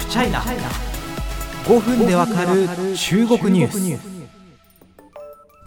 [0.00, 0.40] フチャイナ
[1.66, 2.66] 5分でわかる
[2.96, 4.10] 中国ニュース。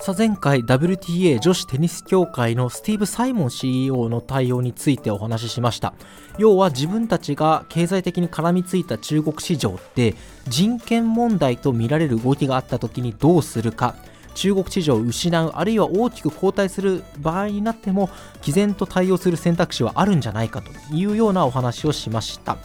[0.03, 5.93] さあ前回 WTA 女子テニス協会のスティーブ・サイモン CEO の対応についてお話ししました。
[6.39, 10.15] 要は自分たちが経済的に絡みついた中国市場って
[10.47, 13.95] 人権問題と見られる動きがあった時にどうするか。
[14.33, 18.09] 中国市場を失うあるいは大きく後退する場合になっても
[18.41, 22.57] 毅然と対応する選択肢はあるんじゃないかというようなお話をしました。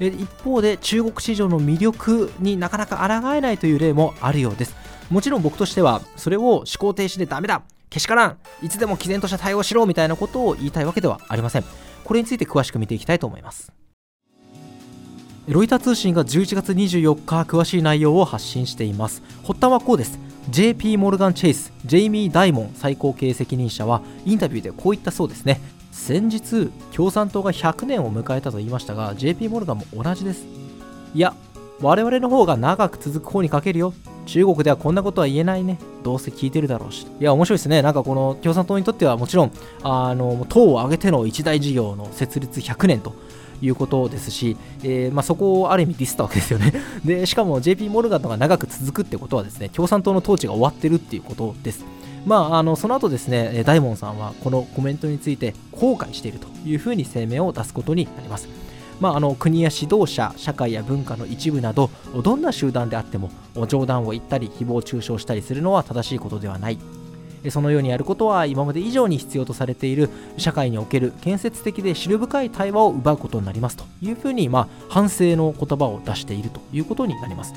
[0.00, 4.76] 一方で中国市場の魅力になかなか抗えないという例もあるようです。
[5.10, 7.62] もちろん僕としてはそれを思考停止でダメだ。
[7.88, 8.38] けしからん。
[8.62, 11.64] いつでも毅然とした対応しろみたいなことを言いたいわけではありません。
[12.04, 13.72] これについて詳しく見ていきたいと思います。
[15.48, 19.22] ロイター通信が11月24日詳しい内容を発信しています。
[19.46, 20.18] 発端はこうです。
[20.50, 25.60] JP モルガン・チェイスジェイミー・ダイモン最高経営責任者はインタビューでこう言ったそうですね。
[25.96, 30.46] 先日共産党が100年を迎えたと言いましたが JP モルガンも同じです。
[31.14, 31.34] いや
[31.80, 33.92] 我々の方が長く続く方にかけるよ。
[34.26, 35.78] 中国ではこんなことは言えないね。
[36.04, 37.06] どうせ聞いてるだろうし。
[37.18, 37.82] いや面白いですね。
[37.82, 43.14] なんかこの共産党にとってはもちろんあの党を挙げての一大事業の設立100年と
[43.62, 46.72] いうことですし、えー、まあ、そこをある意味ディスったわけですよね。
[47.04, 51.84] で、しかも JP モルガンのが長く続くってことはですね、共産党の統治が終わってるっていうことです。
[52.26, 58.48] まあ、あのその後ですね、大門さんはこのコメントについて後悔しているというふうに声明を出すことになります。
[58.98, 61.88] まあ、あの国や指導者、社会や文化の一部など、
[62.24, 63.30] どんな集団であっても
[63.68, 66.78] 冗談を言ったり、誹謗中傷したりするのは正しいことではない。
[67.50, 77.54] そのようにやることは今まで以上に必要とされている社会における建設的で知る深い対話を奪うことになりますというふうに、まあ、反省の言葉を出しているということになります。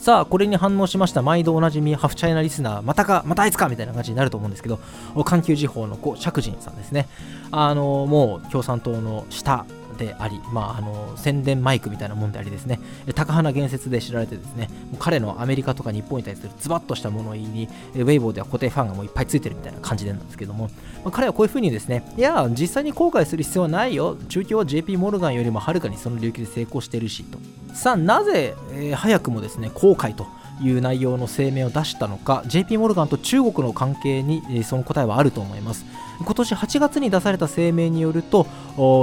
[0.00, 4.78] さあ、これに反応しました毎度おなじみハフチャイナリスナー、またか、またあいつかみたいな感じになると思うんですけど、
[5.26, 7.06] 環球時報の釈石さんですね。
[7.50, 9.66] あの、もう共産党の下
[10.00, 12.80] であり、まあ、あの宣伝マイクみたいなもんでありですね。
[13.14, 20.64] 高花言説で知られてですね彼のアメリカとか日本に対するズバッとした物言いにウェイボーでは固定ファンがもういっぱいついてるみたいな感じなんですけども、
[21.04, 24.16] まあ、彼はこういうふうにですねいや実際に後悔する必要はないよ。
[24.28, 27.38] 中京は JP モルガンよりもはるかにその領域で成功してるしと。
[27.74, 30.26] さあなぜ、えー、早くもですね後悔と
[30.62, 35.84] いう内容の声明を出したのか JP モルガンと中国の関係にその答えはあると思います。
[36.22, 38.46] 今年8月に出された声明によると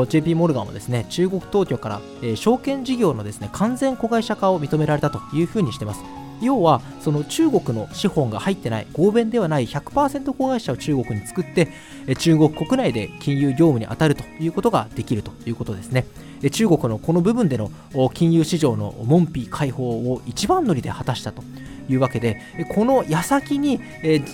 [0.10, 6.27] JP モルガンはですね中国当局から、え、証券事業のですね完全子会社化を認められたというふうにしています。
[6.42, 11.70] 要はその中国の資本が入ってない合弁ではない100%子会社を中国に作って
[12.20, 16.06] 中国国内で金融業務に当たるということができるということですね。
[16.52, 17.72] 中国のこの部分での
[18.14, 21.42] 金融市場の門扉開放を一番乗りで果たしたと
[21.90, 22.40] いうわけで
[22.76, 23.80] この矢先に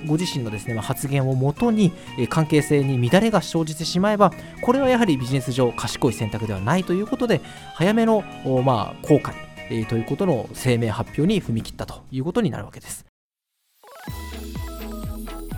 [0.06, 1.94] ご自身のですね発言をもとに
[2.30, 7.42] 関係性に乱れが生じてしまえばこれはやはりビジネス上賢い選択ではないということで
[7.76, 8.24] 早めの
[8.66, 9.53] まあ後悔
[9.88, 13.13] ということの声明発表に踏み切ったということになるわけです。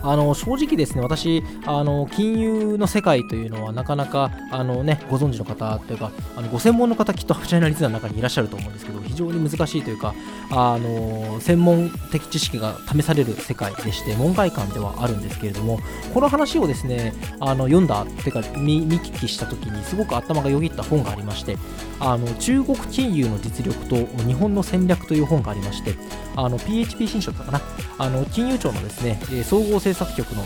[0.02, 10.14] あの正直ですね、私、あの金融の世界というのはなかなかあの、ね、ご存知の方というか、あのご専門の方、きっとフチャイナリスナーの中にいらっしゃると思うんですけど、非常に難しいというか、
[10.50, 15.80] あの専門的知識が試される世界でして、門外観ではあるんですけれども、
[16.14, 21.56] この話をですね、あの読んだっていうか見、聞きしたときに、すごく頭がよぎった本がありまして、
[21.98, 25.94] あの中国金融の実力と日本の戦略という本がありまして、
[26.36, 27.60] あの PHP 新書だったかな、
[27.98, 30.44] あの金融庁のですね、総合制作局の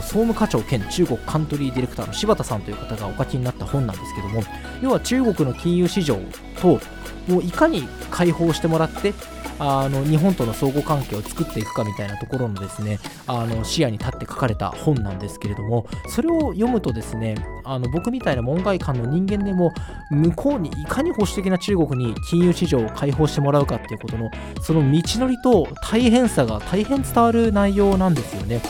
[0.00, 4.42] 総務課長兼中国カントリーディレクターの柴田さんという方がお書きになった本なんですけども
[4.80, 6.16] 要は中国の金融市場
[6.62, 6.80] と
[7.28, 9.12] もういかに解放してもらって
[9.58, 17.34] あの日本との相互関係を作っていくかみたいなところのですねあの視野に立って書かれた本なんですけれどもそれを読むとですね
[17.64, 19.72] あの僕みたいな門外漢の人間でも
[20.10, 24.30] 向こうにいかに保守的な中国に金融市場を開放してもらうかっていうことの
[24.62, 28.60] その道のりと大変さが大変伝わる内容なんですよね。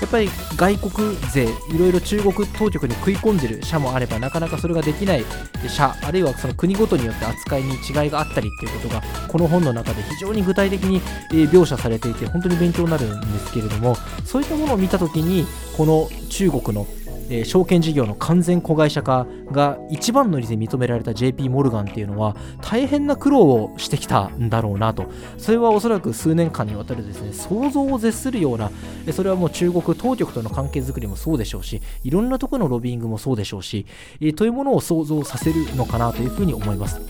[0.00, 5.24] やっぱり外国勢いろいろ中国当局に食い込んでる社もあればなかなかそれができない
[5.68, 11.00] 社あるいはその国ごとによって扱いに違いがあったりっていうことがこの本の中で非常に具体的に
[11.30, 13.94] 描写されていて本当に勉強になるんですけれども
[14.24, 15.46] そういったものを見た時に
[15.76, 16.86] この中国の
[17.30, 28.70] えー、証券事業の完全子会社化が一番乗りで認められた JP モルガンっていうのは大変な苦労をしてきたんだろうなとそれはおそらく数年間にわたるですね想像を絶するような
[29.12, 33.86] それはもう中国当局との関係づくりもそうでしょうしいろんなところのロビーングもそうでしょうし、
[34.20, 37.00] えー、というものを想像させるのかなというふうに思います。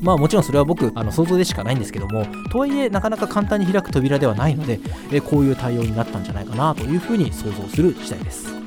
[0.00, 4.78] まあもちろんそれは僕あの想像でしかないんですけどもとはいえなかなか簡単に開く扉ではないので、
[5.10, 8.63] えこういう対応になったんじゃないかなというふうに想像する次第です。